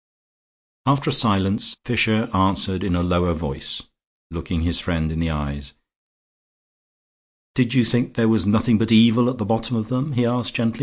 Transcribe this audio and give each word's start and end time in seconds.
After 0.87 1.11
a 1.11 1.13
silence 1.13 1.77
Fisher 1.85 2.27
answered 2.35 2.83
in 2.83 2.95
a 2.95 3.03
lower 3.03 3.33
voice, 3.35 3.83
looking 4.31 4.61
his 4.63 4.79
friend 4.79 5.11
in 5.11 5.19
the 5.19 5.29
eyes. 5.29 5.73
"Did 7.53 7.75
you 7.75 7.85
think 7.85 8.15
there 8.15 8.27
was 8.27 8.47
nothing 8.47 8.79
but 8.79 8.91
evil 8.91 9.29
at 9.29 9.37
the 9.37 9.45
bottom 9.45 9.75
of 9.75 9.89
them?" 9.89 10.13
he 10.13 10.25
asked, 10.25 10.55
gently. 10.55 10.79